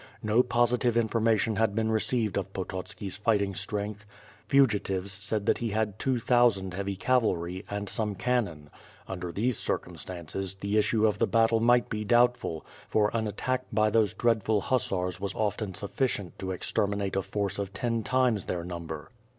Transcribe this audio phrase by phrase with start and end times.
[0.23, 3.99] No positive informa tion had been received of Pototski's fighting strenj^th.
[4.49, 8.71] Vwn tives said that he had two thousand heavy cavalry, and somo cannon.
[9.07, 11.65] Under these circumstances, the issue of the battle 1V/r// FtRPj AND i^WORD.
[11.65, 15.75] jy^ might be doubtful, for an attack by those dreadful Hussars was often.
[15.75, 19.11] sufficient to exterminate a force of ten times their number.